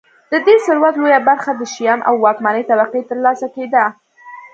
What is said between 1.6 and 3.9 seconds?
شیام او واکمنې طبقې ترلاسه کېده